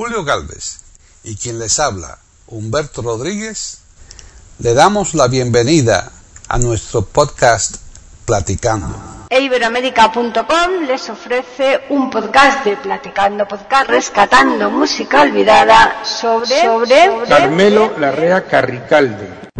[0.00, 0.80] Julio Galvez
[1.24, 3.82] y quien les habla, Humberto Rodríguez,
[4.58, 6.10] le damos la bienvenida
[6.48, 7.76] a nuestro podcast
[8.24, 8.96] Platicando.
[9.28, 17.98] Iberoamérica.com les ofrece un podcast de Platicando Podcast, rescatando música olvidada sobre, sobre, sobre Carmelo
[17.98, 19.50] Larrea Carricalde.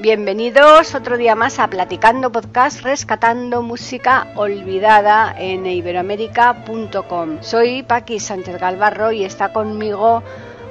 [0.00, 7.42] Bienvenidos otro día más a Platicando Podcast, rescatando música olvidada en iberoamérica.com.
[7.42, 10.22] Soy Paqui Sánchez Galvarro y está conmigo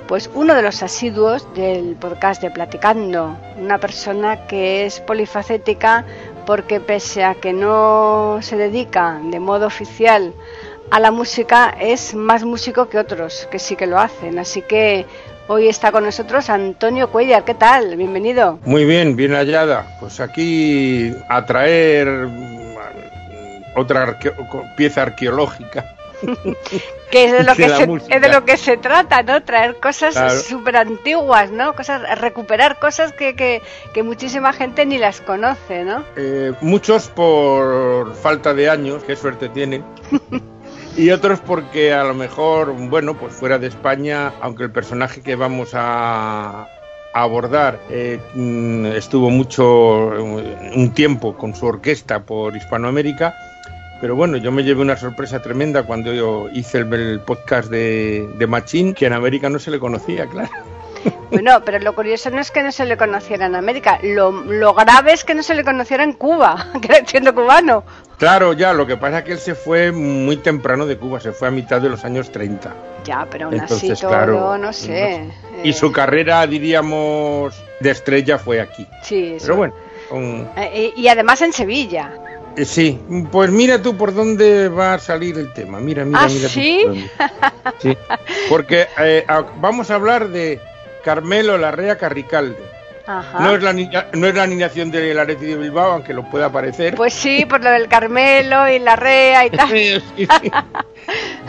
[0.08, 6.04] pues uno de los asiduos del podcast de Platicando, una persona que es polifacética
[6.48, 10.34] porque pese a que no se dedica de modo oficial
[10.92, 14.40] a la música, es más músico que otros que sí que lo hacen.
[14.40, 15.06] Así que
[15.52, 17.44] Hoy está con nosotros Antonio Cuellar.
[17.44, 17.96] ¿Qué tal?
[17.96, 18.60] Bienvenido.
[18.66, 19.98] Muy bien, bien hallada.
[20.00, 22.76] Pues aquí a traer mm,
[23.76, 24.20] otra
[24.78, 25.96] pieza arqueológica.
[27.10, 29.42] que es de, lo que se, es de lo que se trata, ¿no?
[29.42, 31.74] Traer cosas súper antiguas, ¿no?
[31.74, 36.04] Cosas, recuperar cosas que, que, que, muchísima gente ni las conoce, ¿no?
[36.16, 39.84] Eh, muchos por falta de años, qué suerte tienen.
[41.00, 45.36] y otros porque a lo mejor, bueno, pues fuera de España, aunque el personaje que
[45.36, 46.68] vamos a,
[47.14, 53.34] abordar eh, mm, estuvo mucho, un tiempo con su orquesta por Hispanoamérica,
[54.02, 58.48] pero bueno, yo me llevé una sorpresa tremenda cuando yo hice el, podcast de, de
[58.48, 60.69] Machín, que en América no se le conocía, claro.
[61.32, 64.74] Bueno, pero lo curioso no es que no se le conociera en América, lo, lo
[64.74, 67.84] grave es que no se le conociera en Cuba, que era siendo cubano.
[68.18, 71.32] Claro, ya, lo que pasa es que él se fue muy temprano de Cuba, se
[71.32, 72.74] fue a mitad de los años 30.
[73.06, 75.32] Ya, pero aún así todo, no sé.
[75.64, 78.86] Y su carrera, diríamos, de estrella fue aquí.
[79.04, 79.74] Sí, Pero bueno.
[80.58, 82.12] Eh, y además en Sevilla.
[82.56, 83.00] Eh, sí,
[83.32, 85.80] pues mira tú por dónde va a salir el tema.
[85.80, 86.50] Mira, mira, ¿Ah, mira.
[86.50, 86.84] ¿sí?
[87.80, 87.98] sí.
[88.50, 89.26] Porque eh,
[89.62, 90.60] vamos a hablar de
[91.04, 92.80] Carmelo Larrea Carricalde.
[93.40, 96.94] No es, la no es la alineación del Atleti de Bilbao, aunque lo pueda parecer.
[96.94, 99.70] Pues sí, por lo del Carmelo y Larrea y tal.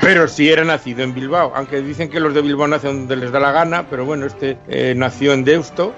[0.01, 3.31] Pero sí era nacido en Bilbao, aunque dicen que los de Bilbao nacen donde les
[3.31, 5.93] da la gana, pero bueno, este eh, nació en Deusto.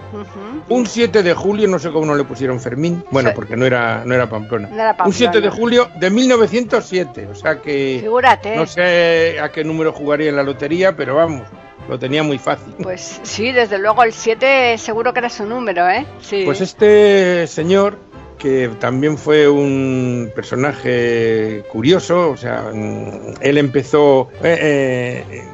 [0.68, 4.02] Un 7 de julio, no sé cómo no le pusieron Fermín, bueno, porque no era,
[4.04, 4.96] no era Pamplona.
[5.04, 7.98] Un 7 de julio de 1907, o sea que...
[8.00, 8.56] Figúrate.
[8.56, 11.46] No sé a qué número jugaría en la lotería, pero vamos,
[11.92, 12.74] lo tenía muy fácil.
[12.82, 16.06] Pues sí, desde luego el 7 seguro que era su número, ¿eh?
[16.20, 16.42] Sí.
[16.44, 17.98] Pues este señor,
[18.38, 24.30] que también fue un personaje curioso, o sea, mm, él empezó...
[24.42, 25.44] Eh, eh,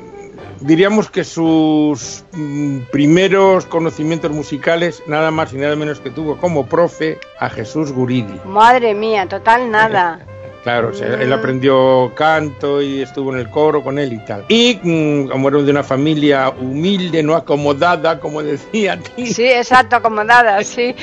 [0.60, 6.66] diríamos que sus mm, primeros conocimientos musicales, nada más y nada menos que tuvo como
[6.66, 8.40] profe a Jesús Guridi.
[8.44, 10.20] Madre mía, total nada.
[10.62, 14.44] Claro, él aprendió canto y estuvo en el coro con él y tal.
[14.48, 18.98] Y mm, como era de una familia humilde, no acomodada, como decía.
[19.16, 20.94] Sí, exacto, acomodada, sí.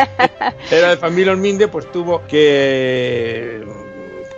[0.70, 3.62] era de familia humilde, pues tuvo que,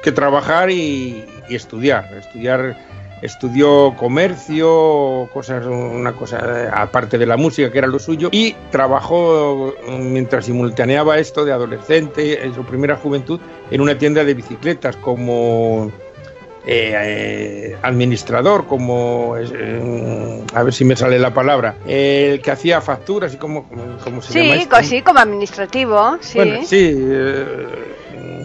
[0.02, 2.76] que trabajar y, y estudiar, estudiar
[3.22, 9.74] estudió comercio, cosas, una cosa aparte de la música que era lo suyo y trabajó
[9.88, 13.40] mientras simultaneaba esto de adolescente en su primera juventud
[13.70, 15.90] en una tienda de bicicletas como
[16.64, 22.80] eh, eh, administrador, como eh, a ver si me sale la palabra, el que hacía
[22.80, 23.68] facturas y como,
[24.04, 26.38] como se sí, llama sí, como administrativo, sí.
[26.38, 26.94] Bueno, sí,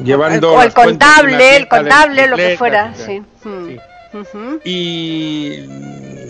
[0.04, 3.22] llevando o el contable, el contable, lo que fuera, sí.
[4.66, 5.64] Y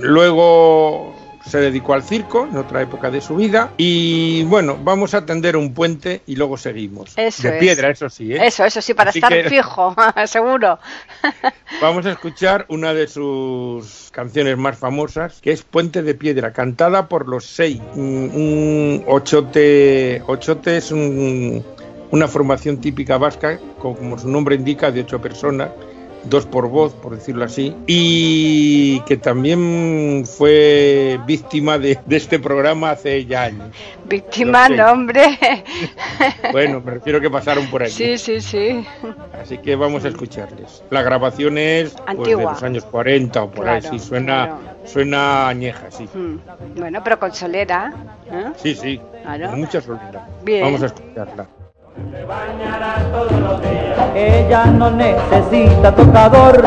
[0.02, 1.16] luego
[1.48, 5.56] se dedicó al circo en otra época de su vida y bueno, vamos a tender
[5.56, 7.16] un puente y luego seguimos.
[7.16, 8.34] de piedra, eso sí.
[8.34, 8.48] ¿eh?
[8.48, 9.96] Eso, eso sí, para estar fijo,
[10.26, 10.80] seguro.
[11.82, 17.08] vamos a escuchar una de sus canciones más famosas, que es Puente de Piedra, cantada
[17.08, 17.80] por los seis.
[17.96, 25.70] Un ochote, ochote es una formación típica vasca, como su nombre indica, de ocho personas
[26.30, 33.26] dos por voz, por decirlo así, y que también fue víctima de, este programa hace
[33.26, 33.70] ya años.
[34.06, 35.38] Víctima, no, hombre.
[36.52, 37.92] bueno, prefiero que pasaron por aquí.
[37.92, 38.86] Sí, sí, sí.
[39.42, 40.84] Así que vamos a escucharles.
[40.90, 45.92] La grabación es pues, de los años 40 o por ahí, sí, suena, suena añeja,
[45.92, 46.08] sí.
[46.14, 46.40] Hmm.
[46.76, 47.94] Bueno, pero con solera.
[48.58, 50.28] Sí, sí, con mucha solera.
[50.44, 50.64] Bien.
[50.64, 51.48] Vamos a escucharla.
[52.12, 53.98] Se bañará todos los días.
[54.16, 56.64] Ella no necesita tocador,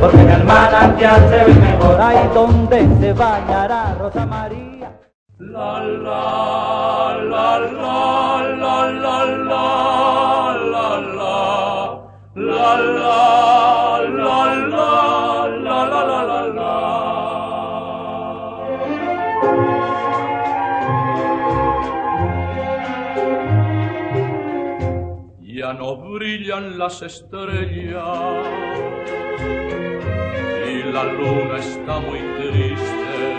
[0.00, 2.00] porque en el manantial se ve mejor.
[2.00, 4.92] Ahí donde se bañará Rosa María.
[5.38, 9.68] La la la la la la la
[10.72, 10.88] la la
[12.34, 14.67] la la la la
[25.96, 28.46] brillan las estrellas
[30.68, 33.34] y la luna está muy triste.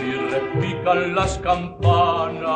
[0.00, 2.48] Ni repican las campanas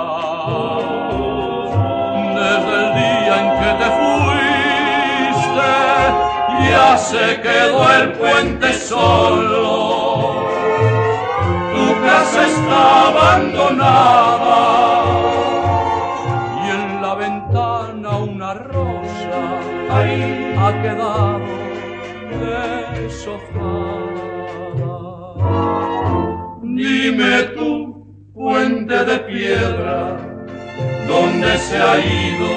[2.35, 5.71] desde el día en que te fuiste.
[6.71, 10.49] Ya se quedó el puente solo.
[11.73, 14.71] Tu casa está abandonada
[26.63, 27.73] Dime tú,
[28.33, 30.17] puente de piedra,
[31.07, 32.53] ¿dónde se ha ido?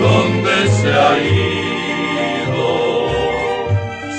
[0.00, 2.68] ¿Dónde se ha ido?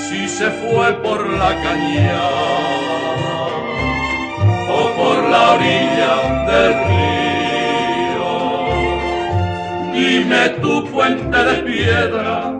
[0.08, 2.46] Si se fue por la cañada
[4.70, 6.14] o por la orilla
[6.48, 8.30] del río.
[9.92, 12.55] Dime tu puente de piedra,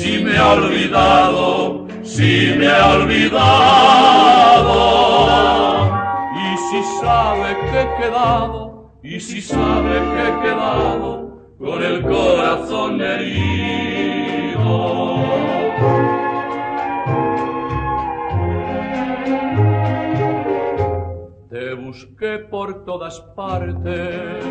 [0.00, 3.50] si me ha olvidado, si me ha olvidado.
[6.34, 11.10] Y si sabe que he quedado, y si sabe que he quedado
[11.58, 14.70] con el corazón herido.
[21.50, 24.44] Te busqué por todas partes,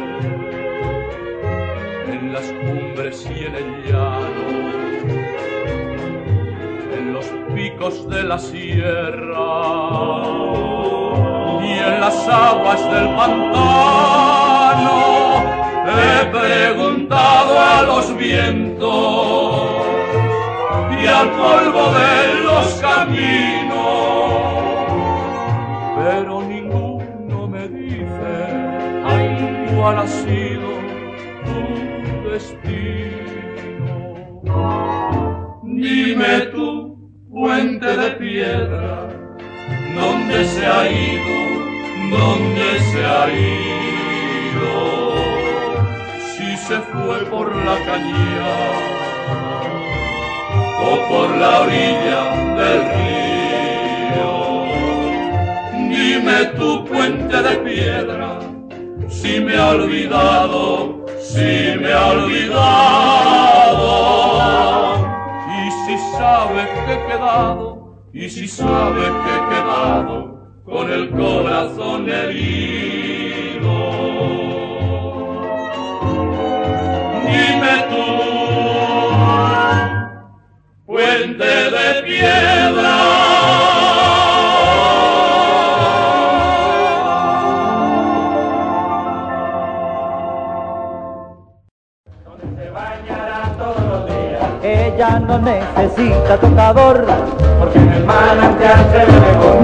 [2.13, 4.48] en las cumbres y en el llano,
[7.55, 9.49] picos de la sierra
[11.61, 14.99] y en las aguas del pantano.
[15.87, 19.61] He preguntado a los vientos
[21.01, 23.69] y al polvo de los caminos
[25.99, 28.31] pero ninguno me dice
[29.05, 30.69] ay, cuál ha sido
[31.45, 31.59] tu
[32.29, 33.09] destino.
[35.63, 36.58] Dime tú,
[37.67, 39.09] de piedra,
[39.93, 41.35] ¿dónde se ha ido?
[42.09, 44.71] ¿Dónde se ha ido?
[46.21, 48.71] Si se fue por la cañada
[50.79, 52.21] o por la orilla
[52.59, 54.31] del río.
[55.89, 58.39] Dime tu puente de piedra,
[59.09, 62.88] si me ha olvidado, si me ha olvidado.
[67.07, 73.75] Quedado, y si sabe que he quedado con el corazón herido.
[77.25, 78.05] Dime tú,
[80.85, 83.18] puente de piedra.
[94.99, 97.07] Ella no necesita tocador,
[97.57, 99.55] porque en el manantial se ve mejor.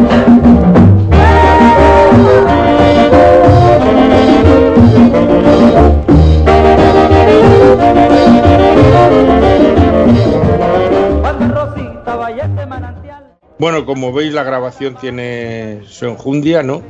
[13.59, 16.81] Bueno, como veis, la grabación tiene su enjundia, ¿no?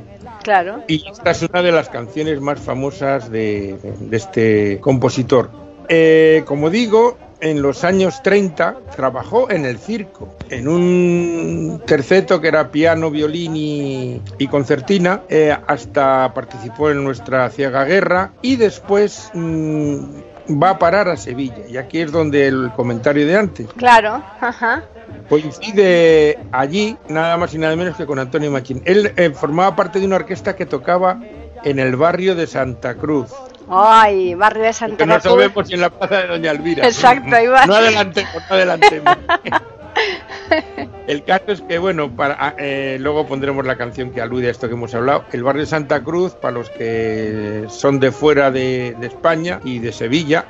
[0.43, 0.83] Claro.
[0.87, 5.49] Y esta es una de las canciones más famosas de, de este compositor.
[5.89, 12.47] Eh, como digo, en los años 30 trabajó en el circo, en un terceto que
[12.47, 19.29] era piano, violín y, y concertina, eh, hasta participó en nuestra ciega guerra y después
[19.33, 19.97] mm,
[20.61, 21.67] va a parar a Sevilla.
[21.69, 23.67] Y aquí es donde el comentario de antes.
[23.75, 24.83] Claro, ajá.
[25.29, 28.81] Coincide allí nada más y nada menos que con Antonio Machín.
[28.85, 31.19] Él eh, formaba parte de una orquesta que tocaba
[31.63, 33.31] en el barrio de Santa Cruz.
[33.69, 35.23] Ay, barrio de Santa Que no Cruz.
[35.23, 36.85] sabemos en la plaza de Doña Elvira.
[36.85, 37.65] Exacto, ahí va.
[37.65, 39.17] No adelantemos, no adelantemos.
[41.07, 44.51] El caso es que, bueno, para, ah, eh, luego pondremos la canción que alude a
[44.51, 45.23] esto que hemos hablado.
[45.31, 49.79] El barrio de Santa Cruz, para los que son de fuera de, de España y
[49.79, 50.45] de Sevilla,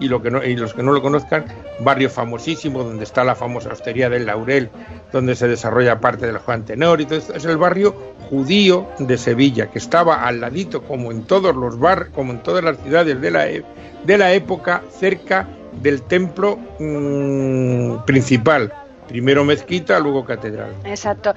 [0.00, 1.44] y, lo que no, y los que no lo conozcan,
[1.80, 4.70] barrio famosísimo, donde está la famosa hostería del Laurel,
[5.12, 7.94] donde se desarrolla parte del Juan Tenor, y todo esto es el barrio
[8.30, 12.62] judío de Sevilla, que estaba al ladito, como en todos los bar, como en todas
[12.62, 13.64] las ciudades de la, e,
[14.04, 15.48] de la época, cerca
[15.82, 18.72] del templo mmm, principal.
[19.08, 20.70] Primero mezquita, luego catedral.
[20.84, 21.32] Exacto,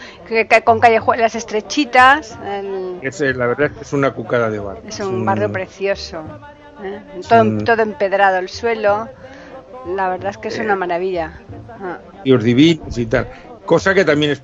[0.65, 2.37] con callejuelas estrechitas.
[2.45, 2.99] El...
[3.01, 4.81] Es, la verdad es que es una cucada de bar.
[4.85, 6.21] Es un, barrio precioso.
[6.83, 7.01] ¿Eh?
[7.27, 7.63] Todo, un...
[7.63, 9.09] todo empedrado el suelo.
[9.95, 11.41] La verdad es que es una maravilla.
[11.69, 11.99] Ah.
[12.23, 13.27] Y os divinos y tal.
[13.65, 14.41] Cosa que también es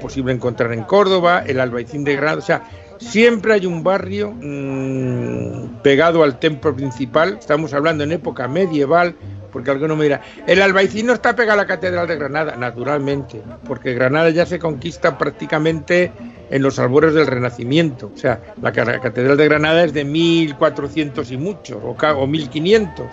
[0.00, 2.38] posible encontrar en Córdoba, el Albaicín de Granada.
[2.38, 2.62] O sea,
[2.98, 7.36] siempre hay un barrio mmm, pegado al templo principal.
[7.38, 9.14] Estamos hablando en época medieval,
[9.52, 13.42] porque alguno me dirá, el Albaicín no está pegado a la Catedral de Granada, naturalmente,
[13.66, 16.12] porque Granada ya se conquista prácticamente
[16.50, 18.10] en los albores del Renacimiento.
[18.14, 23.06] O sea, la Catedral de Granada es de 1400 y mucho, o, o 1500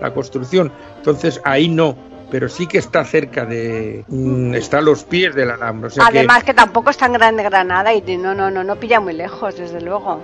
[0.00, 0.72] la construcción.
[0.98, 1.96] Entonces ahí no,
[2.30, 4.04] pero sí que está cerca de.
[4.08, 5.88] Mm, está a los pies del Alhambra.
[5.88, 6.46] O sea Además, que...
[6.46, 6.54] que...
[6.54, 10.20] tampoco es tan grande Granada y no, no, no, no pilla muy lejos, desde luego.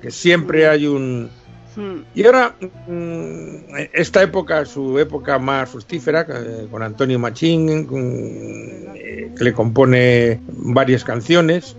[0.00, 1.30] Que siempre hay un.
[2.14, 2.54] Y ahora,
[2.88, 6.26] mm, esta época, su época más fructífera,
[6.70, 7.86] con Antonio Machín,
[9.36, 11.76] que le compone varias canciones.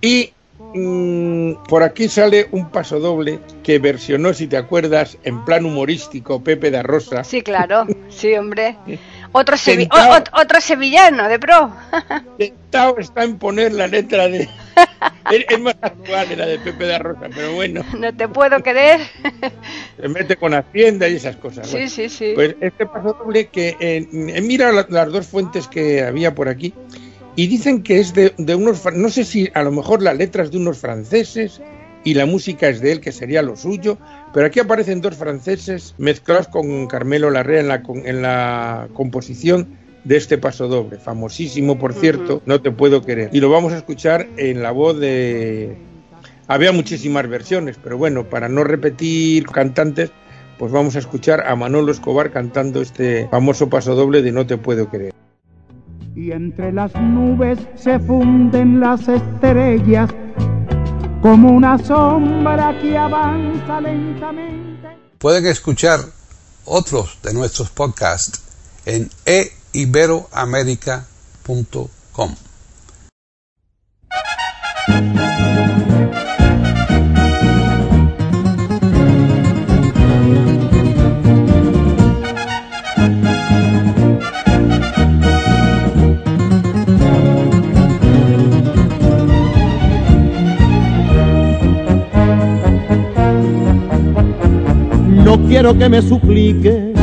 [0.00, 0.32] Y
[0.74, 6.42] mmm, por aquí sale un paso doble que versionó, si te acuerdas, en plan humorístico
[6.42, 7.24] Pepe da Rosa.
[7.24, 8.76] Sí, claro, sí, hombre.
[9.32, 9.88] Otro, sevi
[10.32, 11.72] otro sevillano de pro.
[12.38, 14.48] Tentado está en poner la letra de.
[15.30, 17.84] Es más actual la de Pepe da Rosa, pero bueno.
[17.98, 19.00] No te puedo querer.
[20.00, 21.66] Se mete con Hacienda y esas cosas.
[21.66, 22.32] Sí, bueno, sí, sí.
[22.34, 26.74] Pues este paso doble que eh, he mirado las dos fuentes que había por aquí
[27.36, 30.44] y dicen que es de, de, unos, no sé si a lo mejor la letra
[30.44, 31.60] es de unos franceses
[32.04, 33.98] y la música es de él, que sería lo suyo,
[34.32, 40.16] pero aquí aparecen dos franceses mezclados con Carmelo Larrea en la, en la composición de
[40.16, 42.42] este paso doble, famosísimo por cierto, uh -huh.
[42.46, 43.30] No te puedo querer.
[43.32, 45.76] Y lo vamos a escuchar en la voz de...
[46.46, 50.10] Había muchísimas versiones, pero bueno, para no repetir cantantes,
[50.58, 54.58] pues vamos a escuchar a Manolo Escobar cantando este famoso paso doble de No te
[54.58, 55.14] puedo querer
[56.16, 60.10] y entre las nubes se funden las estrellas
[61.20, 64.88] como una sombra que avanza lentamente.
[65.18, 66.00] Pueden escuchar
[66.66, 68.42] otros de nuestros podcasts
[68.86, 69.10] en
[69.74, 72.34] eiberoamerica.com.
[95.24, 96.93] No quiero que me supliques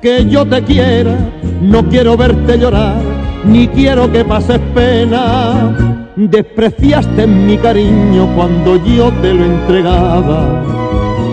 [0.00, 1.16] que yo te quiera,
[1.60, 2.96] no quiero verte llorar,
[3.44, 5.76] ni quiero que pases pena.
[6.16, 10.62] Despreciaste mi cariño cuando yo te lo entregaba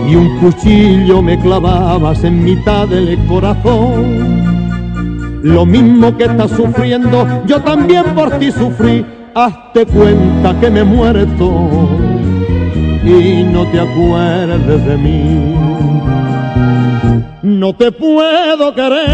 [0.08, 4.44] y un cuchillo me clavabas en mitad del corazón.
[5.42, 9.04] Lo mismo que estás sufriendo, yo también por ti sufrí.
[9.34, 11.88] Hazte cuenta que me he muerto
[13.04, 15.63] y no te acuerdes de mí.
[17.44, 19.04] No te puedo querer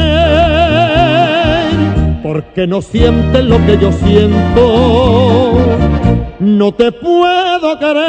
[2.22, 5.58] porque no sientes lo que yo siento.
[6.38, 8.06] No te puedo querer,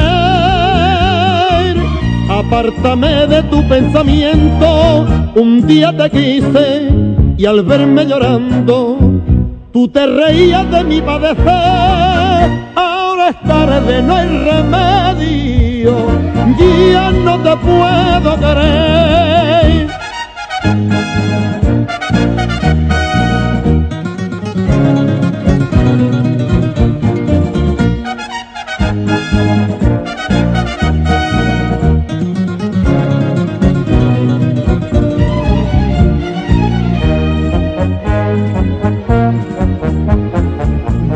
[2.30, 5.08] apártame de tu pensamiento.
[5.34, 6.90] Un día te quise
[7.36, 9.00] y al verme llorando,
[9.74, 12.52] tú te reías de mi padecer.
[12.76, 15.96] Ahora es tarde, no hay remedio,
[16.94, 19.51] ya no te puedo querer.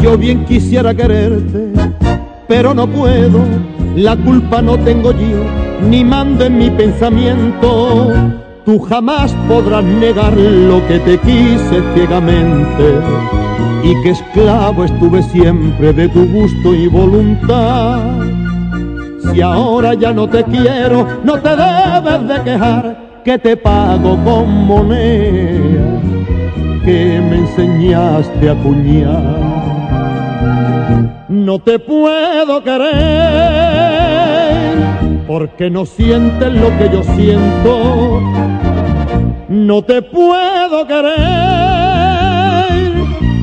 [0.01, 1.71] Yo bien quisiera quererte,
[2.47, 3.41] pero no puedo,
[3.95, 5.43] la culpa no tengo yo,
[5.89, 8.44] ni mando en mi pensamiento.
[8.65, 12.99] Tú jamás podrás negar lo que te quise ciegamente
[13.83, 17.99] y que esclavo estuve siempre de tu gusto y voluntad.
[19.31, 24.65] Si ahora ya no te quiero, no te debes de quejar que te pago con
[24.65, 26.01] moneda
[26.83, 29.45] que me enseñaste a cuñar.
[31.29, 34.05] No te puedo querer
[35.27, 38.54] porque no sientes lo que yo siento.
[39.47, 41.15] No te puedo querer,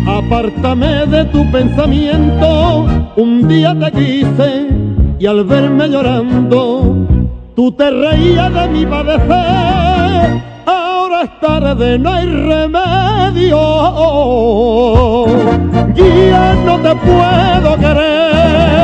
[0.04, 4.66] Apártame de tu pensamiento, un día te quise
[5.20, 6.96] y al verme llorando,
[7.54, 10.42] tú te reías de mi padecer.
[10.66, 13.58] Ahora es tarde, no hay remedio,
[15.94, 18.81] ya no te puedo querer.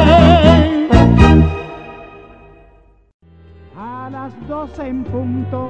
[4.49, 5.69] Doce en punto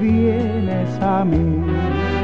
[0.00, 2.23] vienes a mí.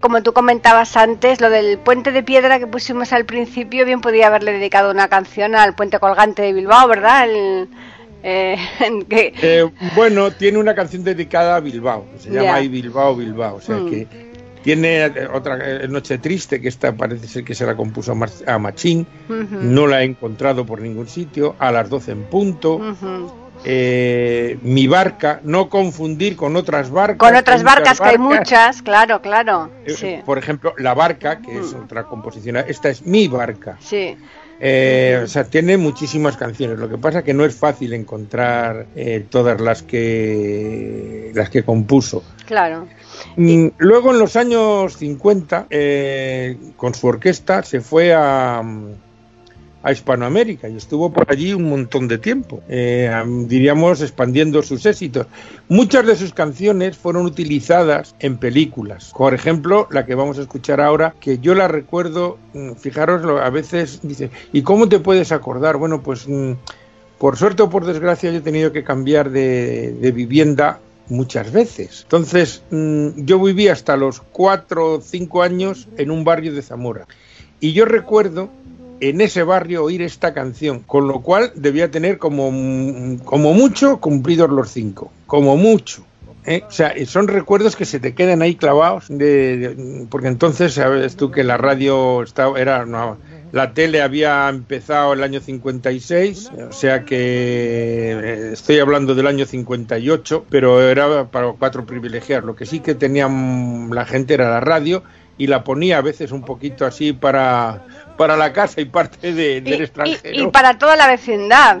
[0.00, 4.28] Como tú comentabas antes, lo del puente de piedra que pusimos al principio, bien podía
[4.28, 7.28] haberle dedicado una canción al puente colgante de Bilbao, ¿verdad?
[7.28, 7.68] El,
[8.22, 8.56] eh,
[9.10, 13.76] eh, bueno, tiene una canción dedicada a Bilbao, se llama ahí Bilbao, Bilbao, o sea
[13.76, 13.90] mm.
[13.90, 14.06] que
[14.62, 18.12] tiene eh, otra Noche Triste, que esta parece ser que se la compuso
[18.46, 22.80] a Machín, no la he encontrado por ningún sitio, a las 12 en punto.
[23.64, 27.18] Eh, mi barca, no confundir con otras barcas.
[27.18, 29.70] Con otras barcas, que hay muchas, claro, claro.
[29.84, 31.84] Eh, por ejemplo, La Barca, que es mm.
[31.84, 33.76] otra composición, esta es Mi Barca.
[33.80, 34.16] Sí.
[34.62, 36.78] Eh, o sea, tiene muchísimas canciones.
[36.78, 38.86] Lo que pasa que no es fácil encontrar
[39.30, 42.22] todas las que las que compuso.
[42.46, 42.86] Claro.
[43.36, 45.66] Mm, luego en los años 50,
[46.76, 48.62] con su orquesta, se fue a,
[49.82, 53.10] a Hispanoamérica y estuvo por allí un montón de tiempo, eh,
[53.46, 55.26] diríamos expandiendo sus éxitos.
[55.68, 60.80] Muchas de sus canciones fueron utilizadas en películas, por ejemplo la que vamos a escuchar
[60.80, 65.76] ahora, que yo la recuerdo, mm, fijaros, a veces dice, ¿y cómo te puedes acordar?
[65.76, 66.52] Bueno, pues mm,
[67.18, 72.00] por suerte o por desgracia yo he tenido que cambiar de, vivienda muchas veces.
[72.04, 77.06] Entonces, mm, yo viví hasta los cuatro o cinco años en un barrio de Zamora.
[77.60, 78.48] Y yo recuerdo
[79.00, 82.50] en ese barrio oír esta canción, con lo cual debía tener como,
[83.24, 86.04] como mucho cumplidos los cinco, como mucho.
[86.46, 86.62] ¿eh?
[86.68, 91.30] O sea, son recuerdos que se te quedan ahí clavados, de, porque entonces sabes tú
[91.30, 92.84] que la radio estaba, era
[93.52, 99.44] la tele había empezado el año 56, o sea que eh, estoy hablando del año
[99.44, 102.44] 58, pero era para cuatro privilegiados.
[102.44, 105.02] Lo que sí que tenía la gente era la radio
[105.40, 107.82] y la ponía a veces un poquito así para
[108.18, 110.48] para la casa y parte del extranjero.
[110.48, 111.78] Y, para toda la vecindad.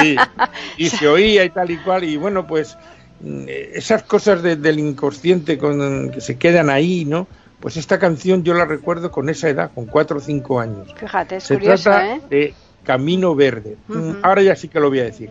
[0.00, 0.16] Sí,
[0.78, 2.04] y se oía y tal y cual.
[2.04, 2.78] Y bueno, pues
[3.20, 7.28] mm, esas cosas del inconsciente con, que se quedan ahí, ¿no?
[7.60, 10.88] Pues esta canción yo la recuerdo con esa edad, con cuatro o cinco años.
[10.96, 12.22] Fíjate, es se trata ¿eh?
[12.30, 13.76] de Camino Verde.
[13.88, 15.28] Mm, ahora ya sí que lo voy a decir.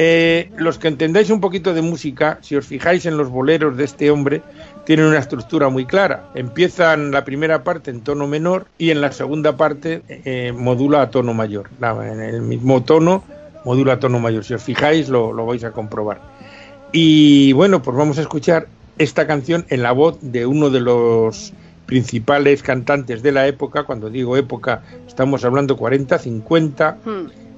[0.00, 3.82] Eh, los que entendáis un poquito de música, si os fijáis en los boleros de
[3.82, 4.42] este hombre,
[4.88, 6.30] tienen una estructura muy clara.
[6.34, 11.10] Empiezan la primera parte en tono menor y en la segunda parte eh, modula a
[11.10, 11.68] tono mayor.
[11.78, 13.22] En el mismo tono
[13.66, 14.44] modula a tono mayor.
[14.44, 16.22] Si os fijáis lo, lo vais a comprobar.
[16.90, 21.52] Y bueno, pues vamos a escuchar esta canción en la voz de uno de los
[21.84, 27.10] principales cantantes de la época, cuando digo época estamos hablando 40, 50, hmm.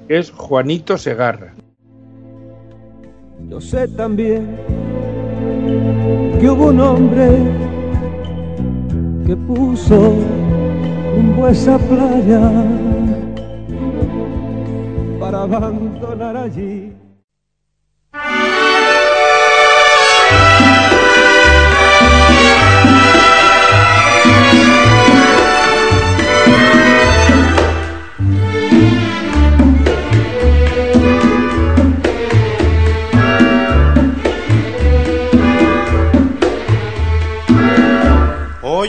[0.08, 1.54] es Juanito Segarra.
[3.48, 5.19] Yo sé también
[6.40, 7.28] que hubo un hombre
[9.26, 10.14] que puso
[11.14, 12.50] rumbo a esa playa
[15.20, 16.92] para abandonar allí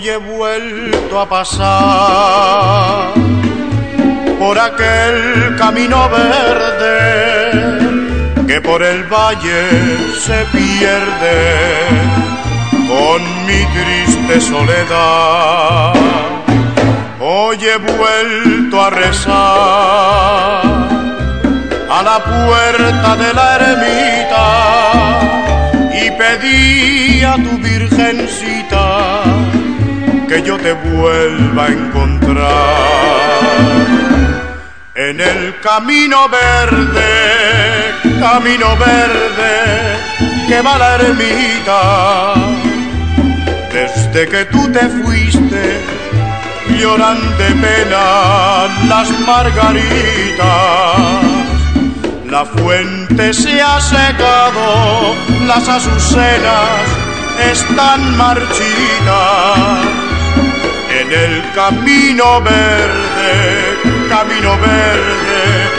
[0.02, 3.14] Hoy he vuelto a pasar
[4.40, 7.78] por aquel camino verde
[8.48, 9.70] que por el valle
[10.20, 11.86] se pierde
[12.88, 15.94] con mi triste soledad.
[17.20, 20.64] Hoy he vuelto a rezar
[21.92, 25.20] a la puerta de la ermita
[25.94, 29.61] y pedí a tu virgencita
[30.32, 32.48] que yo te vuelva a encontrar
[34.96, 37.12] en el camino verde,
[38.18, 39.98] camino verde
[40.48, 42.34] que va la ermita.
[43.74, 45.82] Desde que tú te fuiste,
[46.80, 50.46] lloran de pena las margaritas.
[52.30, 55.14] La fuente se ha secado,
[55.46, 56.88] las azucenas
[57.52, 60.01] están marchitas
[61.12, 65.70] en el camino verde, camino verde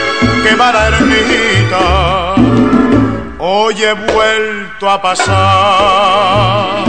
[0.42, 2.34] que va la ermita.
[3.38, 6.84] Hoy he vuelto a pasar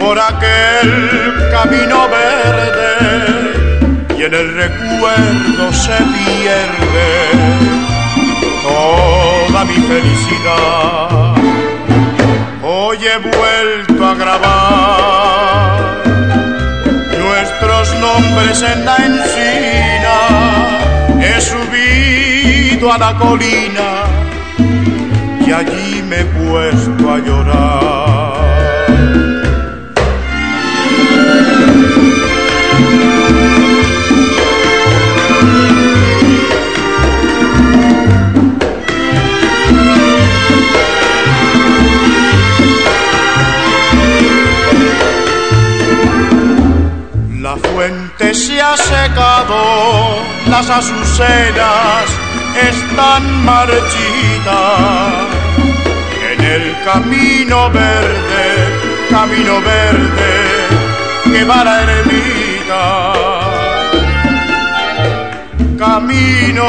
[0.00, 2.96] por aquel camino verde
[4.18, 7.30] y en el recuerdo se pierde
[8.62, 11.34] toda mi felicidad.
[12.62, 16.01] Hoy he vuelto a grabar
[18.02, 20.16] nombres en la encina.
[21.26, 23.90] He subido a la colina
[25.46, 28.22] y allí me he puesto a llorar.
[49.02, 52.04] Secado, las azucenas
[52.70, 55.26] están marchitas.
[56.30, 58.44] En el camino verde,
[59.10, 60.32] camino verde,
[61.24, 63.12] que va la ermita.
[65.78, 66.68] Camino,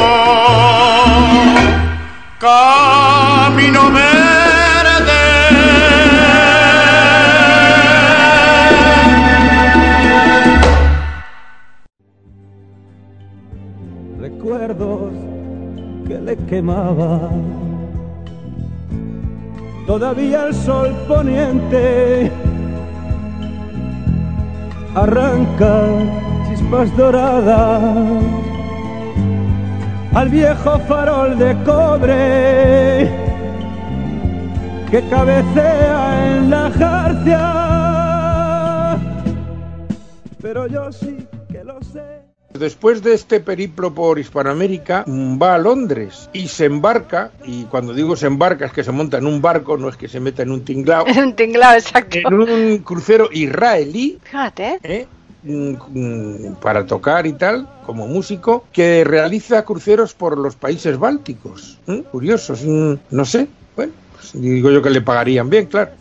[2.40, 4.63] camino verde.
[16.54, 17.32] Quemaba.
[19.88, 22.32] Todavía el sol poniente
[24.94, 25.74] arranca
[26.48, 27.82] chispas doradas
[30.14, 33.12] al viejo farol de cobre
[34.92, 37.46] que cabecea en la jarcia.
[40.40, 41.33] Pero yo sí.
[42.54, 48.16] Después de este periplo por Hispanoamérica, va a Londres y se embarca, y cuando digo
[48.16, 50.52] se embarca es que se monta en un barco, no es que se meta en
[50.52, 52.18] un tinglao, Es un tinglado, exacto.
[52.20, 54.80] en un crucero israelí, Fíjate.
[54.84, 55.08] ¿eh?
[55.46, 61.80] Mm, para tocar y tal, como músico, que realiza cruceros por los países bálticos.
[61.88, 62.04] ¿eh?
[62.12, 65.92] Curioso, es un- no sé, bueno, pues digo yo que le pagarían bien, claro.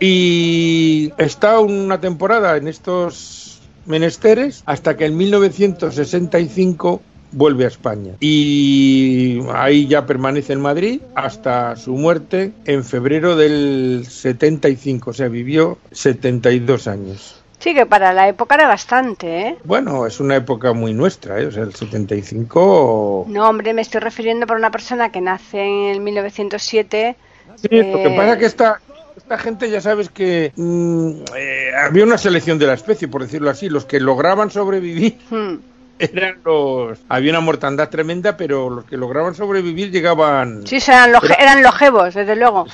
[0.00, 3.43] Y está una temporada en estos
[3.86, 7.02] menesteres hasta que en 1965
[7.34, 8.12] vuelve a España.
[8.20, 15.28] Y ahí ya permanece en Madrid hasta su muerte en febrero del 75, o sea,
[15.28, 17.40] vivió 72 años.
[17.58, 19.56] Sí, que para la época era bastante, ¿eh?
[19.64, 21.46] Bueno, es una época muy nuestra, ¿eh?
[21.46, 23.24] o sea, el 75...
[23.28, 27.16] No, hombre, me estoy refiriendo por una persona que nace en el 1907.
[27.56, 28.80] Sí, lo que eh, pasa es que esta,
[29.16, 33.50] esta gente ya sabes que mm, eh, había una selección de la especie, por decirlo
[33.50, 35.54] así, los que lograban sobrevivir hmm,
[35.98, 36.98] eran los...
[37.08, 40.66] Había una mortandad tremenda, pero los que lograban sobrevivir llegaban...
[40.66, 42.66] Sí, eran, Pero- eran longevos, desde luego.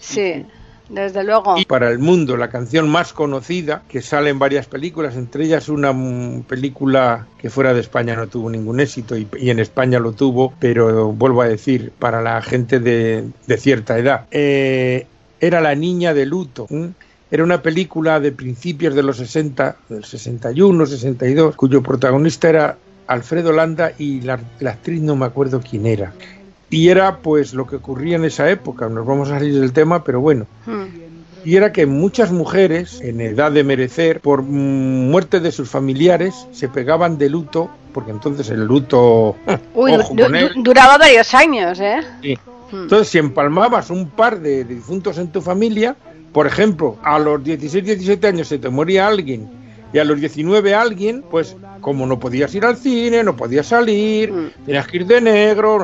[0.00, 0.44] Sí,
[0.88, 1.56] desde luego.
[1.58, 5.68] Y para el mundo, la canción más conocida, que sale en varias películas, entre ellas
[5.68, 9.98] una mm, película que fuera de España no tuvo ningún éxito y, y en España
[9.98, 15.06] lo tuvo, pero vuelvo a decir, para la gente de, de cierta edad, eh,
[15.42, 16.66] era La Niña de Luto.
[17.30, 22.76] Era una película de principios de los 60, del 61, 62, cuyo protagonista era
[23.06, 26.12] Alfredo Landa y la, la actriz no me acuerdo quién era.
[26.70, 30.04] Y era pues lo que ocurría en esa época, nos vamos a salir del tema,
[30.04, 30.84] pero bueno, Hmm.
[31.44, 36.68] y era que muchas mujeres en edad de merecer por muerte de sus familiares se
[36.68, 39.36] pegaban de luto porque entonces el luto
[39.74, 41.98] Uy, ojo du- con él, du- duraba varios años, ¿eh?
[42.22, 42.38] sí.
[42.72, 42.82] Hmm.
[42.84, 45.94] entonces si empalmabas un par de difuntos en tu familia
[46.32, 49.48] por ejemplo a los 16 17 años se te moría alguien
[49.92, 54.32] y a los 19 alguien pues como no podías ir al cine no podías salir
[54.32, 54.64] Mm.
[54.64, 55.78] tenías que ir de negro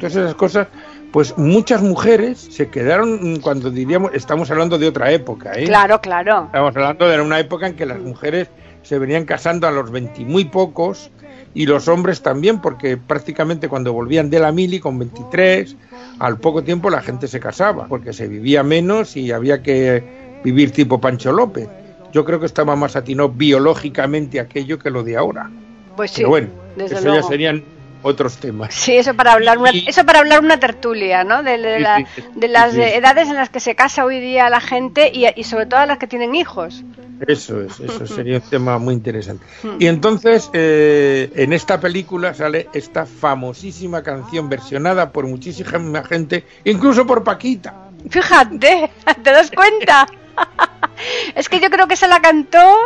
[0.00, 0.68] todas esas cosas
[1.12, 5.64] pues muchas mujeres se quedaron cuando diríamos estamos hablando de otra época ¿eh?
[5.64, 6.46] Claro, claro.
[6.46, 8.48] Estamos hablando de una época en que las mujeres
[8.82, 11.10] se venían casando a los 20 y muy pocos
[11.54, 15.76] y los hombres también, porque prácticamente cuando volvían de la mili con 23,
[16.18, 20.02] al poco tiempo la gente se casaba, porque se vivía menos y había que
[20.44, 21.68] vivir tipo Pancho López.
[22.12, 25.50] Yo creo que estaba más atinado biológicamente aquello que lo de ahora.
[25.96, 27.20] Pues sí, Pero bueno, desde eso luego.
[27.22, 27.64] ya serían
[28.06, 28.74] otros temas.
[28.74, 31.42] Sí, eso para hablar una, Y- eso para hablar una tertulia, ¿no?
[31.42, 34.20] De, de Sí, la- sí, sí, de las edades en las que se casa hoy
[34.20, 36.82] día la gente y, y sobre todo las que tienen hijos.
[37.26, 39.44] Eso es, eso sería un tema muy interesante.
[39.62, 39.76] Hmm.
[39.80, 47.06] Y entonces, eh, en esta película sale esta famosísima canción versionada por muchísima gente, incluso
[47.06, 47.74] por Paquita.
[48.10, 48.90] Fíjate,
[49.22, 50.06] ¿te das cuenta?
[51.34, 52.76] es que yo creo que se la cantó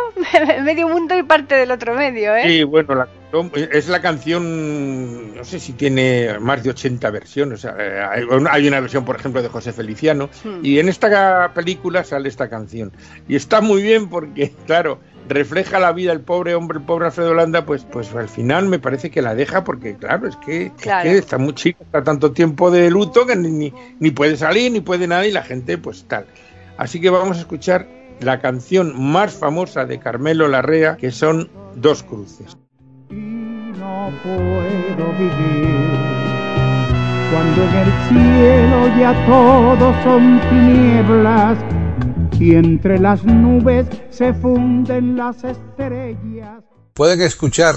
[0.63, 2.43] medio mundo y parte del otro medio, ¿eh?
[2.45, 3.07] Sí, bueno, la,
[3.55, 7.65] es la canción, no sé si tiene más de 80 versiones.
[7.65, 10.59] Hay una versión, por ejemplo, de José Feliciano, hmm.
[10.63, 12.91] y en esta película sale esta canción.
[13.27, 17.33] Y está muy bien porque, claro, refleja la vida del pobre hombre, el pobre Alfredo
[17.33, 20.71] Landa, pues, pues al final me parece que la deja porque, claro, es que,
[21.05, 25.07] está muy chica, está tanto tiempo de luto que ni, ni puede salir, ni puede
[25.07, 26.25] nada, y la gente, pues tal.
[26.77, 27.87] Así que vamos a escuchar
[28.19, 32.55] la canción más famosa de Carmelo Larrea, que son Dos Cruces.
[33.09, 36.11] Y no puedo vivir
[37.31, 41.57] cuando en el cielo ya todos son tinieblas
[42.39, 46.63] y entre las nubes se funden las estrellas.
[46.93, 47.75] Pueden escuchar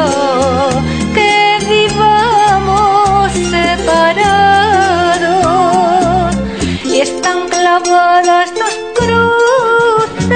[7.81, 10.29] clavadas dos cruces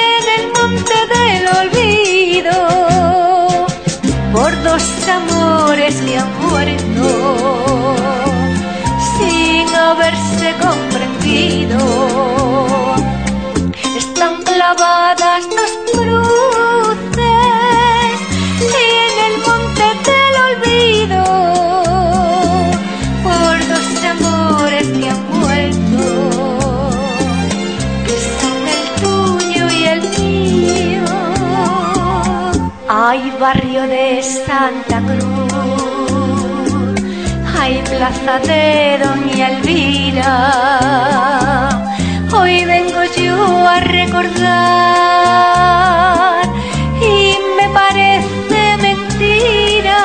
[0.00, 2.56] en el monte del olvido
[4.32, 7.06] por dos amores que han muerto
[9.18, 11.95] sin haberse comprendido.
[33.38, 35.52] Barrio de Santa Cruz,
[37.58, 40.32] hay plaza de Doña Elvira.
[42.32, 44.46] Hoy vengo yo a recordar
[47.00, 50.00] y me parece mentira.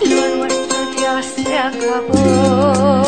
[0.00, 3.02] Lo nuestro ya se acabó,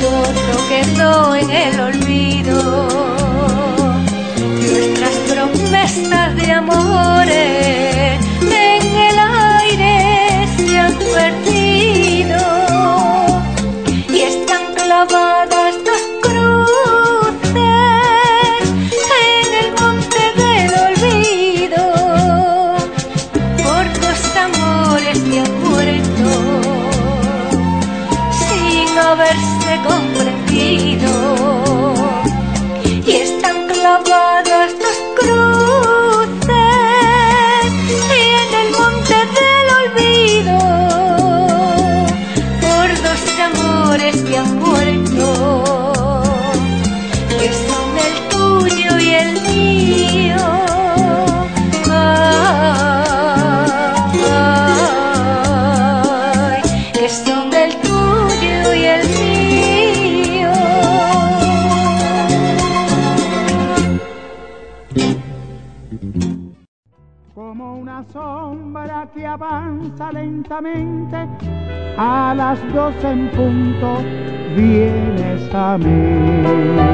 [0.00, 1.39] todo quedó en
[6.60, 7.09] 梦。
[72.50, 74.02] Las dos en punto
[74.56, 76.90] vienes a mí.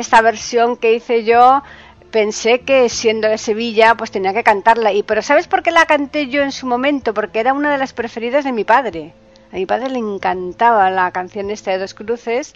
[0.00, 1.62] esta versión que hice yo,
[2.10, 4.92] pensé que siendo de Sevilla, pues tenía que cantarla.
[4.92, 7.14] Y pero ¿sabes por qué la canté yo en su momento?
[7.14, 9.12] Porque era una de las preferidas de mi padre.
[9.52, 12.54] A mi padre le encantaba la canción esta de Dos Cruces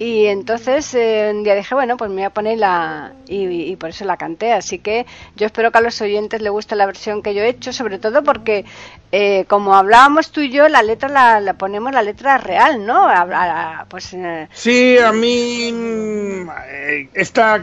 [0.00, 3.12] y entonces eh, un día dije, bueno, pues me voy a poner la...
[3.28, 4.50] Y, por eso la canté.
[4.50, 5.04] Así que
[5.36, 7.98] yo espero que a los oyentes les guste la versión que yo he hecho, sobre
[7.98, 8.64] todo porque,
[9.12, 13.08] eh, como hablábamos tú y yo, la letra la, ponemos la letra real, ¿no?
[13.90, 16.46] pues, eh, Sí, a mí
[17.12, 17.62] esta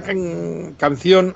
[0.78, 1.36] canción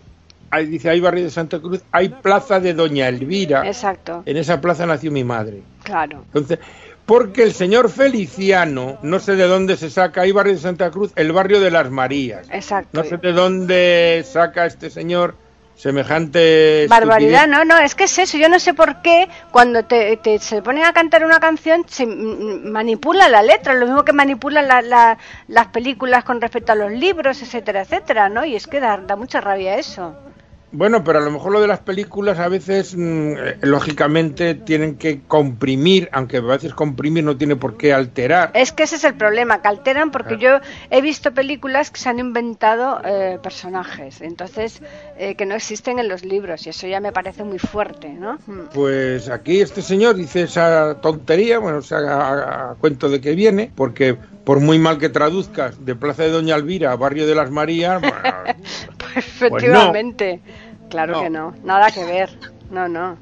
[0.52, 3.66] Ahí dice, hay barrio de Santa Cruz, hay plaza de Doña Elvira.
[3.66, 4.22] Exacto.
[4.26, 5.64] En esa plaza nació mi madre.
[5.84, 6.26] Claro.
[6.26, 6.60] Entonces,
[7.06, 11.12] porque el señor Feliciano, no sé de dónde se saca, hay barrio de Santa Cruz,
[11.16, 12.48] el barrio de las Marías.
[12.52, 12.90] Exacto.
[12.94, 15.36] No sé de dónde saca este señor
[15.76, 20.20] semejante barbaridad no no es que es eso yo no sé por qué cuando te,
[20.40, 24.68] se ponen a cantar una canción se manipula la letra lo mismo que manipulan
[25.48, 29.42] las películas con respecto a los libros etcétera etcétera no y es que da mucha
[29.42, 30.16] rabia eso
[30.72, 34.96] bueno, pero a lo mejor lo de las películas a veces, mm, eh, lógicamente, tienen
[34.96, 38.52] que comprimir, aunque a veces comprimir no tiene por qué alterar.
[38.54, 42.10] Es que ese es el problema, que alteran porque yo he visto películas que se
[42.10, 44.82] han inventado eh, personajes, entonces,
[45.18, 48.40] eh, que no existen en los libros, y eso ya me parece muy fuerte, ¿no?
[48.48, 48.70] Mm.
[48.74, 53.72] Pues aquí este señor dice esa tontería, bueno, o sea, a, cuento de que viene,
[53.76, 57.52] porque por muy mal que traduzcas de Plaza de Doña Elvira a Barrio de las
[57.52, 58.16] Marías, bueno,
[58.98, 60.42] pues efectivamente.
[60.92, 62.30] Claro que no, nada que ver.
[62.70, 63.18] No, no.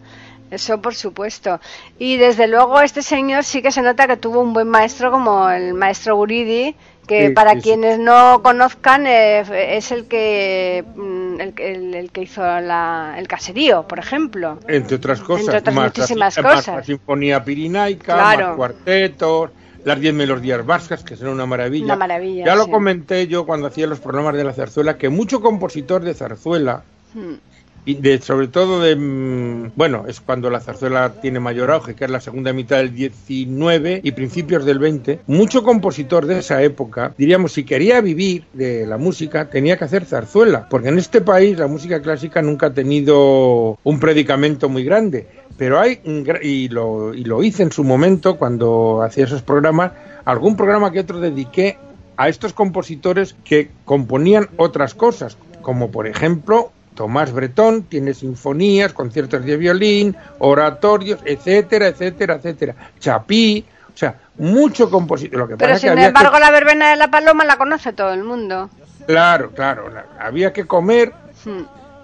[0.51, 1.60] Eso por supuesto.
[1.99, 5.49] Y desde luego este señor sí que se nota que tuvo un buen maestro como
[5.49, 6.75] el maestro Guridi,
[7.08, 13.88] que para quienes no conozcan eh, es el que mm, el, que hizo el caserío,
[13.88, 14.58] por ejemplo.
[14.67, 15.45] Entre otras cosas.
[15.45, 16.67] Entre otras muchísimas cosas.
[16.67, 19.51] la Sinfonía Pirinaica, cuartetos,
[19.86, 21.86] las diez melodías vascas, que son una maravilla.
[21.86, 22.45] Una maravilla.
[22.45, 26.15] Ya lo comenté yo cuando hacía los programas de la zarzuela, que mucho compositor de
[26.15, 26.84] zarzuela...
[27.13, 27.36] Hmm
[27.86, 32.12] de, sobre todo de mm, bueno es cuando la zarzuela tiene mayor auge que es
[32.12, 37.54] la segunda mitad del 19 y principios del 20 mucho compositor de esa época diríamos
[37.54, 41.68] si quería vivir de la música tenía que hacer zarzuela porque en este país la
[41.68, 45.28] música clásica nunca ha tenido un predicamento muy grande.
[45.58, 46.00] Pero hay
[46.42, 49.92] y lo, y lo hice en su momento cuando hacía esos programas
[50.26, 51.78] algún programa que otro dediqué
[52.15, 59.46] a estos compositores que componían otras cosas como por ejemplo Tomás Bretón tiene sinfonías, conciertos
[59.46, 62.76] de violín, oratorios, etcétera, etcétera, etcétera.
[63.00, 65.40] Chapí, o sea, mucho compositor.
[65.40, 68.70] Lo que Pero sin embargo, la verbena de la paloma la conoce todo el mundo.
[69.08, 69.90] Claro, claro.
[70.20, 71.14] Había que comer
[71.46, 71.62] hmm.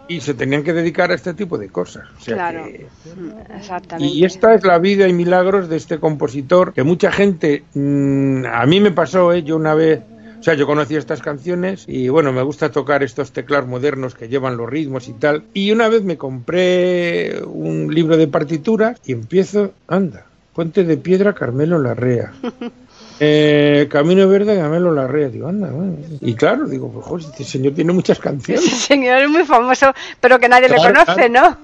[0.07, 2.05] y se tenían que dedicar a este tipo de cosas.
[2.23, 4.15] claro, hmm, exactamente.
[4.15, 8.65] Y esta es la vida y milagros de este compositor que mucha gente, mm, a
[8.65, 9.43] mí me pasó, ¿eh?
[9.43, 10.14] yo una vez o
[10.45, 14.57] sea, yo conocí estas canciones y bueno, me gusta tocar estos teclados modernos que llevan
[14.57, 15.43] los ritmos y tal.
[15.55, 21.33] Y una vez me compré un libro de partituras y empiezo, anda, Puente de Piedra,
[21.33, 22.31] Carmelo Larrea.
[23.17, 25.29] Eh, Camino Verde, Carmelo Larrea.
[25.29, 25.71] Digo, anda,
[26.19, 28.65] Y claro, digo, pues este señor tiene muchas canciones.
[28.65, 31.57] Ese señor es muy famoso, pero que nadie le conoce, ¿no?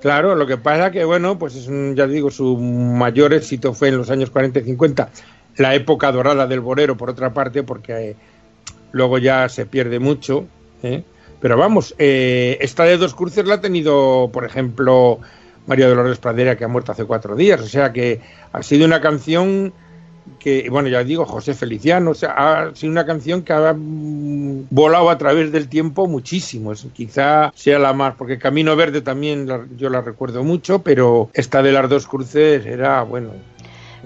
[0.00, 3.98] Claro, lo que pasa que, bueno, pues es ya digo, su mayor éxito fue en
[3.98, 5.10] los años 40 y 50
[5.56, 8.16] la época dorada del bolero, por otra parte, porque eh,
[8.92, 10.46] luego ya se pierde mucho.
[10.82, 11.02] ¿eh?
[11.40, 15.20] Pero vamos, eh, esta de Dos Cruces la ha tenido, por ejemplo,
[15.66, 17.60] María Dolores Pradera, que ha muerto hace cuatro días.
[17.60, 18.20] O sea que
[18.52, 19.72] ha sido una canción
[20.38, 24.68] que, bueno, ya digo, José Feliciano, o sea, ha sido una canción que ha mm,
[24.70, 26.72] volado a través del tiempo muchísimo.
[26.92, 31.72] quizá sea la más, porque Camino Verde también yo la recuerdo mucho, pero esta de
[31.72, 33.30] las dos cruces era, bueno,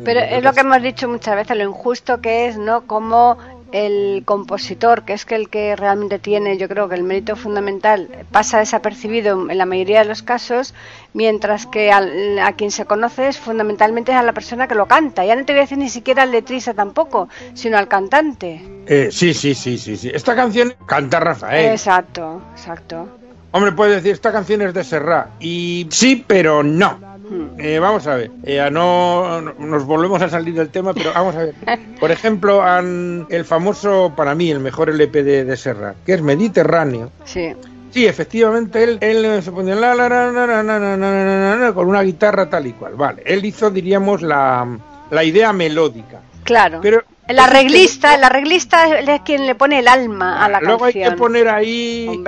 [0.04, 2.86] pero es lo que hemos dicho muchas veces, lo injusto que es, ¿no?
[2.86, 3.38] Como
[3.72, 8.08] el compositor, que es que el que realmente tiene, yo creo que el mérito fundamental
[8.30, 10.74] pasa desapercibido en la mayoría de los casos,
[11.12, 15.24] mientras que a quien se conoce es fundamentalmente a la persona que lo canta.
[15.24, 18.62] Ya no te voy a decir ni siquiera al letrista tampoco, sino al cantante.
[18.86, 20.10] Eh, sí, sí, sí, sí, sí.
[20.12, 21.72] Esta canción canta Rafael.
[21.72, 23.08] Exacto, exacto.
[23.50, 25.28] Hombre, puedes decir, esta canción es de Serrat.
[25.40, 27.07] Y sí, pero no.
[27.28, 27.48] Hmm.
[27.58, 31.44] Eh, vamos a ver, eh, no, nos volvemos a salir del tema, pero vamos a
[31.44, 31.54] ver.
[32.00, 37.10] Por ejemplo, el famoso, para mí, el mejor LP de, de Serrat, que es Mediterráneo.
[37.24, 37.54] Sí.
[37.90, 42.94] Sí, efectivamente, él, él se ponía la, la, la, con una guitarra tal y cual.
[42.94, 44.78] Vale, él hizo, diríamos, la,
[45.10, 46.20] la idea melódica.
[46.44, 46.80] Claro.
[46.82, 51.04] Pero el arreglista, el arreglista es quien le pone el alma a la Luego canción.
[51.04, 52.22] hay que poner ahí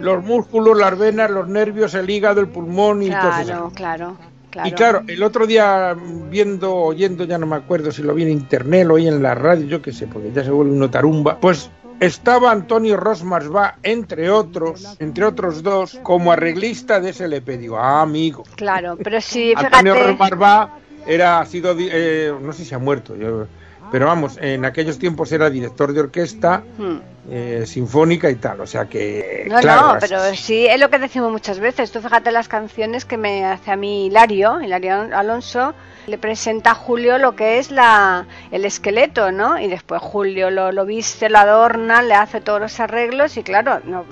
[0.00, 3.44] los músculos, las venas, los nervios, el hígado, el pulmón y todo eso.
[3.44, 4.16] Claro, claro.
[4.64, 5.96] Y claro, el otro día
[6.30, 9.34] viendo, oyendo, ya no me acuerdo si lo vi en internet o oí en la
[9.34, 14.30] radio, yo qué sé, porque ya se vuelve una tarumba, pues estaba Antonio Rosmarsba, entre
[14.30, 17.58] otros, entre otros dos, como arreglista de ese LP.
[17.58, 18.44] Digo, ah, amigo.
[18.54, 19.76] Claro, pero sí, fíjate...
[19.76, 23.46] Antonio Rosmarsba era, ha sido, eh, no sé si ha muerto, yo-
[23.90, 26.96] pero vamos, en aquellos tiempos era director de orquesta Hmm.
[27.30, 29.46] eh, sinfónica y tal, o sea que...
[29.48, 31.90] No, claro, no, pero sí, es lo que decimos muchas veces.
[31.90, 35.74] Tú fíjate las canciones que me hace a mí Hilario, Hilario Alonso,
[36.06, 39.58] le presenta a Julio lo que es la, el esqueleto, ¿no?
[39.58, 43.80] Y después Julio lo, lo viste, lo adorna, le hace todos los arreglos y claro,
[43.84, 44.04] no,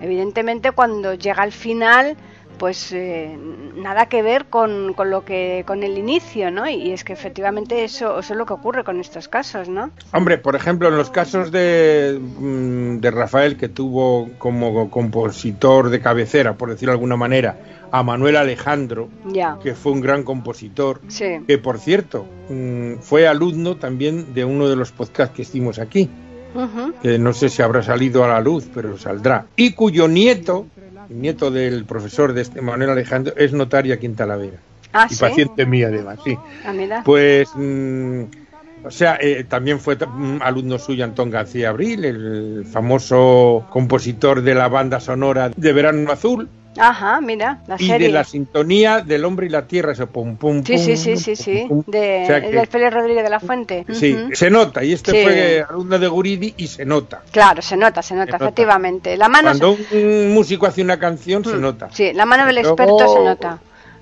[0.00, 2.16] evidentemente cuando llega al final
[2.60, 3.38] pues eh,
[3.74, 6.68] nada que ver con, con lo que con el inicio, ¿no?
[6.68, 9.90] Y es que efectivamente eso, eso es lo que ocurre con estos casos, ¿no?
[10.12, 16.00] Hombre, por ejemplo, en los casos de, mm, de Rafael, que tuvo como compositor de
[16.00, 17.56] cabecera, por decirlo de alguna manera,
[17.92, 19.56] a Manuel Alejandro, Ya.
[19.62, 21.38] que fue un gran compositor, Sí.
[21.48, 26.10] que por cierto mm, fue alumno también de uno de los podcasts que hicimos aquí,
[27.02, 30.66] que no sé si habrá salido a la luz, pero saldrá, y cuyo nieto,
[31.10, 34.58] nieto del profesor de este Manuel Alejandro, es notario aquí en Talavera,
[34.92, 35.20] Ah, y sí.
[35.20, 36.36] paciente mía además, sí.
[36.64, 37.02] Ah.
[37.04, 38.22] Pues, mm,
[38.84, 39.98] o sea, eh, también fue
[40.40, 46.48] alumno suyo Antón García Abril, el famoso compositor de la banda sonora de Verano Azul
[46.78, 48.06] Ajá, mira, la y serie.
[48.06, 51.16] de la sintonía del hombre y la tierra, ese pum pum Sí, pum, sí, sí,
[51.16, 51.64] sí, sí.
[51.68, 51.82] pum.
[51.86, 53.84] De, O sea que- del Félix Rodríguez de la Fuente.
[53.92, 55.22] Sí, se nota, y este Sí.
[55.24, 57.22] fue alumno de Guridi y se nota.
[57.32, 58.44] Claro, se nota, se nota, Se nota.
[58.44, 59.16] efectivamente.
[59.16, 61.88] La mano, Cuando un músico hace una canción, se Mm, nota.
[61.92, 63.58] sí, la mano del experto se nota.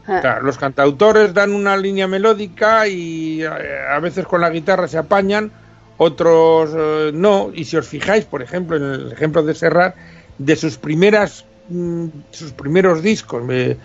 [0.06, 3.48] Ah, Claro, los cantautores dan una línea melódica y eh,
[3.90, 5.50] a veces con la guitarra se apañan,
[5.96, 7.50] otros eh, no.
[7.54, 9.94] Y si os fijáis, por ejemplo, en el ejemplo de Serrat,
[10.38, 11.44] de sus primeras,
[12.30, 13.76] sus primeros discos, me,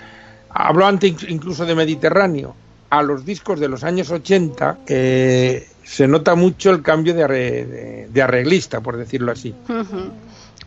[0.49, 2.55] hablo antes inc- incluso de Mediterráneo,
[2.89, 7.65] a los discos de los años 80, eh, se nota mucho el cambio de, arre-
[7.67, 9.53] de- de arreglista, por decirlo así.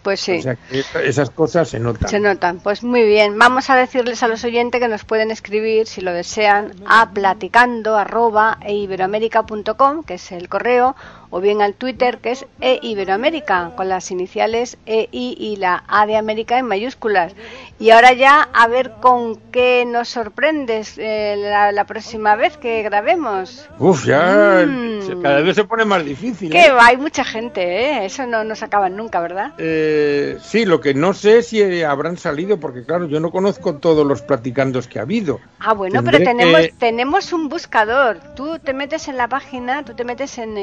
[0.02, 0.38] Pues sí.
[0.38, 2.08] O sea, que esa- esas cosas se notan.
[2.08, 2.60] Se notan.
[2.60, 3.36] Pues muy bien.
[3.38, 7.96] Vamos a decirles a los oyentes que nos pueden escribir, si lo desean, a platicando
[7.96, 10.94] arroba eiberoamerica.com, que es el correo,
[11.30, 15.08] o bien al Twitter, que es eiberoamérica, con las iniciales EI
[15.38, 17.34] y la A de América en mayúsculas.
[17.78, 22.82] Y ahora ya a ver con qué nos sorprendes eh, la, la próxima vez que
[22.82, 23.68] grabemos.
[23.78, 25.22] Uf, ya Mm.
[25.22, 26.50] cada vez se pone más difícil.
[26.50, 26.72] Que ¿eh?
[26.80, 28.06] hay mucha gente, ¿eh?
[28.06, 29.52] Eso no nos acaban nunca, ¿verdad?
[29.58, 33.76] Eh, sí, lo que no sé es si habrán salido, porque claro, yo no conozco
[33.76, 35.40] todos los platicandos que ha habido.
[35.60, 38.18] Ah, bueno, Tendré pero tenemos, que- tenemos un buscador.
[38.34, 40.56] Tú te metes en la página, tú te metes en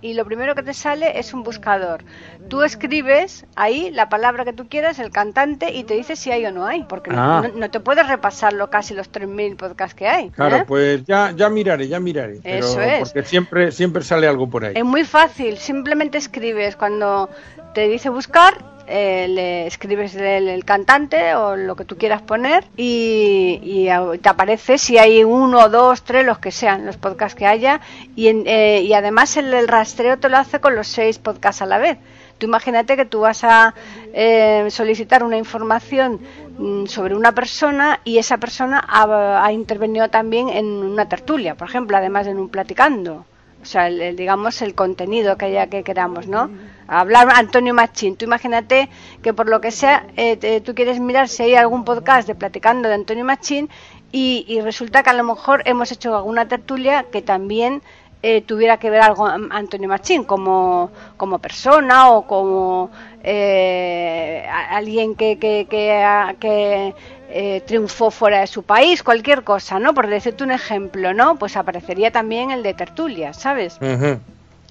[0.00, 2.04] y lo primero que te sale es un buscador.
[2.48, 6.44] Tú escribes ahí la palabra que tú quieras, el cantante, y te dice si hay
[6.46, 7.42] o no hay, porque no- Ah.
[7.42, 10.30] no, no te puedes repasarlo casi los 3.000 podcasts que hay.
[10.30, 10.64] Claro, ¿eh?
[10.66, 12.40] pues ya, ya miraré, ya miraré.
[12.42, 13.00] Pero Eso es.
[13.12, 14.72] Porque siempre, siempre sale algo por ahí.
[14.76, 17.28] Es muy fácil, simplemente escribes cuando
[17.74, 18.54] te dice buscar,
[18.90, 23.88] eh, le escribes el, cantante o lo que tú quieras poner y,
[24.20, 27.80] te aparece si hay uno, dos, tres, los que sean, los podcasts que haya
[28.16, 31.66] y, en- eh, y además el, rastreo te lo hace con los seis podcasts a
[31.66, 31.98] la vez.
[32.38, 33.74] Tú imagínate que tú vas a
[34.12, 36.20] eh, solicitar una información
[36.58, 41.96] mm, sobre una persona y esa persona ha, intervenido también en una tertulia, por ejemplo,
[41.96, 43.26] además de en un platicando.
[43.62, 46.50] O sea, el, digamos, el contenido que haya que queramos, ¿no?
[46.90, 48.16] Hablar Antonio Machín.
[48.16, 48.88] Tú imagínate
[49.22, 52.34] que por lo que sea, eh, te- tú quieres mirar si hay algún podcast de
[52.34, 53.68] platicando de Antonio Machín
[54.12, 57.80] y, y resulta que a lo mejor hemos hecho alguna tertulia que también
[58.22, 62.90] eh, tuviera que ver algo Antonio Machín como, como persona o como
[63.22, 66.94] eh, alguien que, que, que,
[67.32, 69.94] eh, triunfó fuera de su país, cualquier cosa, ¿no?
[69.94, 71.36] Por decirte un ejemplo, ¿no?
[71.36, 73.78] Pues aparecería también el de tertulia, ¿sabes?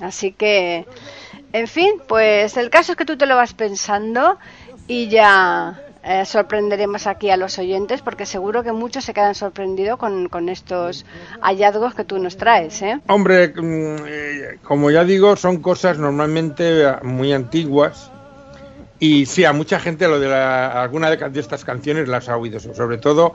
[0.01, 0.85] Así que,
[1.53, 4.37] en fin, pues el caso es que tú te lo vas pensando
[4.87, 9.97] y ya eh, sorprenderemos aquí a los oyentes porque seguro que muchos se quedan sorprendidos
[9.97, 11.05] con, con estos
[11.41, 12.99] hallazgos que tú nos traes, ¿eh?
[13.07, 18.11] Hombre, mm, eh, como ya digo, son cosas normalmente eh, muy antiguas.
[19.01, 22.35] Y sí, a mucha gente lo de la, alguna de, de estas canciones las ha
[22.35, 22.59] oído.
[22.59, 23.33] Sobre todo,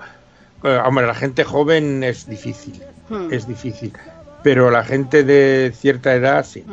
[0.63, 2.83] eh, hombre, la gente joven es difícil.
[3.09, 3.33] Hmm.
[3.33, 3.93] Es difícil.
[4.43, 6.65] Pero la gente de cierta edad sí.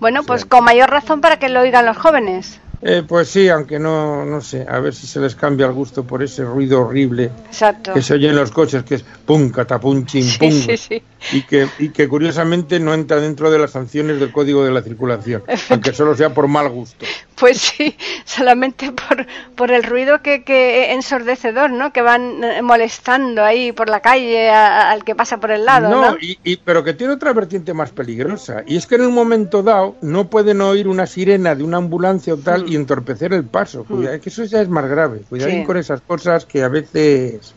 [0.00, 2.60] Bueno, pues con mayor razón para que lo oigan los jóvenes.
[2.82, 6.04] Eh, pues sí, aunque no, no sé, a ver si se les cambia el gusto
[6.04, 7.94] por ese ruido horrible Exacto.
[7.94, 11.02] que se oye en los coches, que es pum, catapum, chim, Sí, pum, sí, sí.
[11.32, 14.82] Y, que, y que curiosamente no entra dentro de las sanciones del Código de la
[14.82, 17.06] Circulación, aunque solo sea por mal gusto.
[17.38, 21.92] Pues sí, solamente por, por el ruido que, que ensordecedor, ¿no?
[21.92, 25.88] Que van eh, molestando ahí por la calle a- al que pasa por el lado,
[25.90, 26.10] ¿no?
[26.12, 29.14] No, y, y- pero que tiene otra vertiente más peligrosa, y es que en un
[29.14, 33.44] momento dado no pueden oír una sirena de una ambulancia o tal y entorpecer el
[33.44, 33.84] paso.
[33.84, 35.20] Cuida- que eso ya es más grave.
[35.28, 35.54] Cuidado Mm.
[35.60, 35.64] Sí.
[35.64, 37.54] con esas cosas que a veces...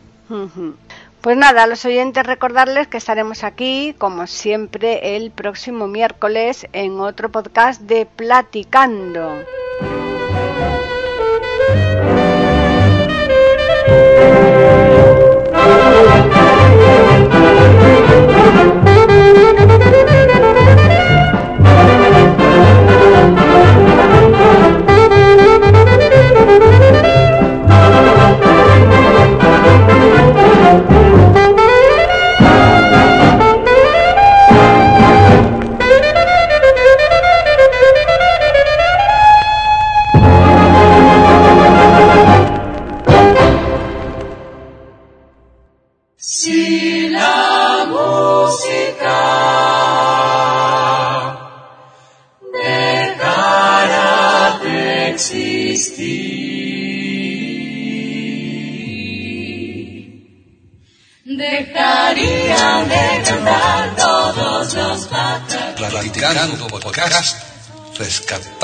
[1.20, 6.98] Pues nada, a los oyentes recordarles que estaremos aquí, como siempre, el próximo miércoles en
[6.98, 9.44] otro podcast de Platicando.